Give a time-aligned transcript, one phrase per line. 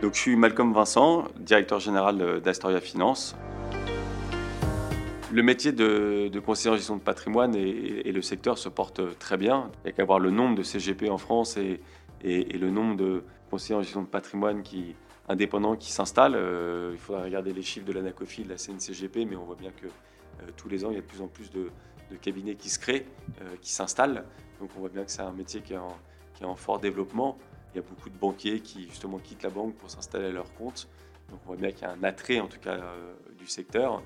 [0.00, 3.34] Donc, je suis Malcolm Vincent, directeur général d'Astoria Finance.
[5.32, 9.70] Le métier de, conseiller en gestion de patrimoine et, le secteur se portent très bien.
[9.78, 11.80] Il n'y a qu'à voir le nombre de CGP en France et,
[12.22, 14.94] le nombre de conseillers en gestion de patrimoine qui,
[15.28, 16.36] indépendants qui s'installent.
[16.36, 19.72] Euh, il faudra regarder les chiffres de l'ANACOFI, de la CNCGP, mais on voit bien
[19.72, 21.70] que euh, tous les ans, il y a de plus en plus de,
[22.22, 23.04] cabinets qui se créent,
[23.42, 24.24] euh, qui s'installent.
[24.60, 27.36] Donc on voit bien que c'est un métier qui est en fort développement.
[27.78, 30.88] Y a beaucoup de banquiers qui justement quittent la banque pour s'installer à leur compte.
[31.30, 34.02] Donc on voit bien qu'il y a un attrait en tout cas euh, du secteur.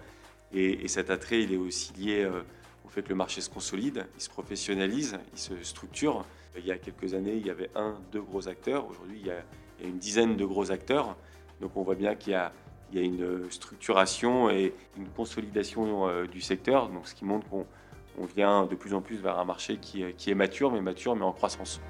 [0.52, 2.42] Et, cet attrait, il est aussi lié euh,
[2.84, 6.26] au fait que le marché se consolide, il se professionnalise, il se structure.
[6.58, 8.86] Il y a quelques années, il y avait un, deux gros acteurs.
[8.86, 9.42] Aujourd'hui, il, y a
[9.82, 11.16] une dizaine de gros acteurs.
[11.62, 12.52] Donc on voit bien qu'il y a,
[12.92, 16.90] une structuration et une consolidation euh, du secteur.
[16.90, 20.30] Donc ce qui montre qu'on vient de plus en plus vers un marché qui, qui
[20.30, 21.80] est mature, mais mature, mais en croissance.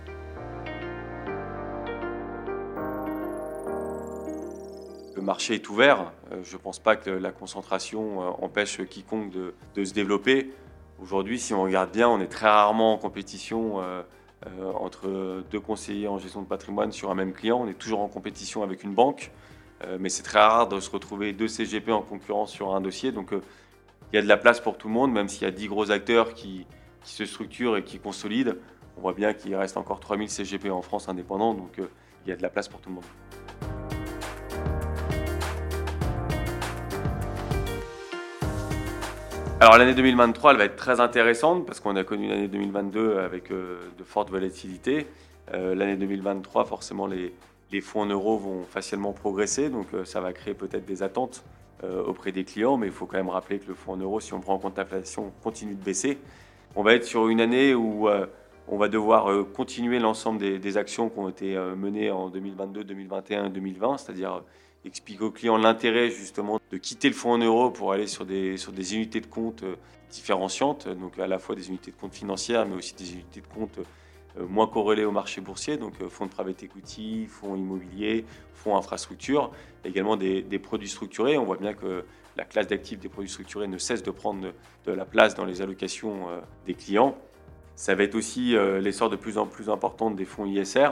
[5.23, 6.12] Le marché est ouvert.
[6.32, 10.51] Euh, je ne pense pas que la concentration euh, empêche quiconque de, se développer.
[11.01, 14.02] Aujourd'hui, si on regarde bien, on est très rarement en compétition euh,
[14.74, 17.60] entre deux conseillers en gestion de patrimoine sur un même client.
[17.60, 19.30] On est toujours en compétition avec une banque,
[20.00, 23.12] mais c'est très rare de se retrouver deux CGP en concurrence sur un dossier.
[23.12, 25.52] Donc il y a de la place pour tout le monde, même s'il y a
[25.52, 26.66] dix gros acteurs qui,
[27.04, 28.54] qui, se structurent et qui consolident.
[28.96, 32.37] On voit bien qu'il reste encore 3000 CGP en France indépendants, donc il y a
[32.37, 33.04] de la place pour tout le monde.
[39.63, 43.52] Alors l'année 2023, elle va être très intéressante parce qu'on a connu l'année 2022 avec
[43.52, 45.07] euh, de fortes volatilités.
[45.55, 47.32] Euh, l'année 2023, forcément, les,
[47.80, 51.45] fonds en euros vont facilement progresser, donc euh, ça va créer peut-être des attentes
[52.07, 54.35] auprès des clients, mais il faut quand même rappeler que le fonds en euros, si
[54.35, 56.18] on prend en compte l'inflation, continue de baisser.
[56.74, 58.09] On va être sur une année où
[58.68, 63.46] on va devoir continuer l'ensemble des, des, actions qui ont été menées en 2022, 2021
[63.46, 64.43] et 2020, c'est-à-dire
[64.84, 68.56] expliquer aux clients l'intérêt justement de quitter le fonds en euros pour aller sur des,
[68.56, 69.77] sur des unités de compte euh,
[70.11, 73.47] différenciantes, donc à la fois des unités de compte financières, mais aussi des unités de
[73.47, 78.25] compte euh, moins corrélées au marché boursier, donc euh, fonds de private equity, fonds immobiliers,
[78.55, 79.53] fonds infrastructure,
[79.84, 81.39] également des, des, produits structurés.
[81.39, 82.05] On voit bien que
[82.37, 84.53] la classe d'actifs des produits structurés ne cesse de prendre
[84.87, 86.29] de la place dans les allocations
[86.65, 87.15] des clients.
[87.77, 90.89] Ça va être aussi l'essor de plus en plus important des fonds ISR,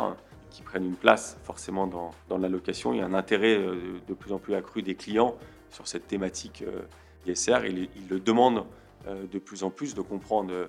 [0.50, 2.92] qui prennent une place forcément dans, dans l'allocation.
[2.92, 5.36] Il y a un intérêt euh, de plus en plus accru des clients
[5.70, 6.82] sur cette thématique euh,
[7.26, 7.66] ISR.
[7.66, 8.64] Ils, ils le demandent
[9.06, 10.68] euh, de plus en plus de comprendre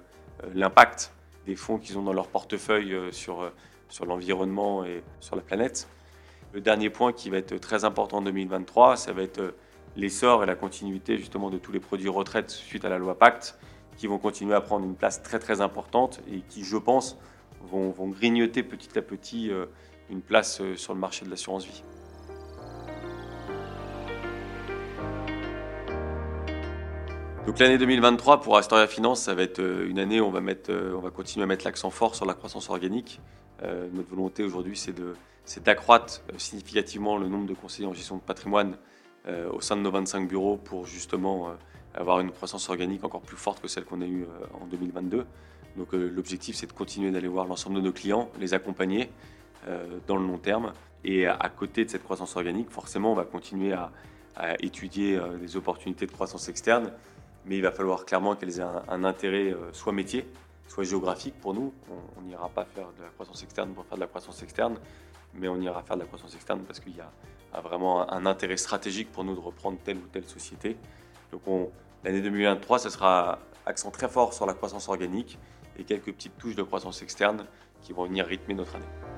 [0.56, 1.14] l'impact
[1.46, 3.52] des fonds qu'ils ont dans leur portefeuille sur,
[3.90, 5.88] sur l'environnement et sur la planète.
[6.54, 9.54] Le dernier point qui va être très important en 2023, ça va être
[9.96, 13.58] l'essor et la continuité justement de tous les produits retraite suite à la loi Pacte,
[13.98, 17.18] qui vont continuer à prendre une place très très importante et qui, je pense,
[17.68, 19.66] vont, grignoter petit à petit euh,
[20.10, 21.84] une place euh, sur le marché de l'assurance vie.
[27.46, 30.42] Donc l'année 2023 pour Astoria Finance, ça va être euh, une année où on va,
[30.42, 33.20] mettre, on va continuer à mettre l'accent fort sur la croissance organique.
[33.62, 34.78] notre volonté aujourd'hui,
[35.46, 38.78] c'est d'accroître significativement le nombre de conseillers en gestion de patrimoine
[39.28, 41.54] au sein de nos 25 bureaux pour justement
[41.94, 44.26] avoir une croissance organique encore plus forte que celle qu'on a eue
[44.60, 45.26] en 2022.
[45.78, 49.10] Donc euh, l'objectif, c'est de continuer d'aller voir l'ensemble de nos clients, les accompagner
[49.68, 50.74] euh, dans le long terme.
[51.04, 53.92] Et à, côté de cette croissance organique, forcément, on va continuer à,
[54.60, 56.92] étudier euh, des opportunités de croissance externe,
[57.46, 60.26] mais il va falloir clairement qu'elles aient un, intérêt soit métier,
[60.68, 61.74] soit géographique pour nous.
[62.18, 64.78] On n'ira pas faire de la croissance externe pour faire de la croissance externe,
[65.34, 67.02] mais on ira faire de la croissance externe parce qu'il y
[67.54, 70.78] a vraiment un intérêt stratégique pour nous de reprendre telle ou telle société.
[71.32, 71.42] Donc
[72.04, 75.38] l'année 2023, ce sera accent très fort sur la croissance organique
[75.78, 77.46] et quelques petites touches de croissance externe
[77.82, 79.11] qui vont venir rythmer notre année.